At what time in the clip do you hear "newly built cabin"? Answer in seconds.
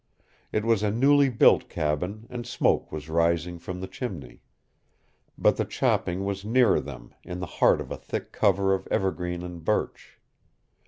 0.89-2.25